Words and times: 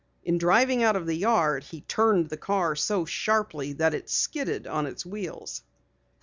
In 0.23 0.39
driving 0.39 0.81
out 0.81 0.95
of 0.95 1.05
the 1.05 1.13
yard 1.13 1.63
he 1.63 1.81
turned 1.81 2.27
the 2.29 2.35
car 2.35 2.75
so 2.75 3.05
sharply 3.05 3.73
that 3.73 3.93
it 3.93 4.09
skidded 4.09 4.65
on 4.65 4.87
its 4.87 5.05
wheels. 5.05 5.61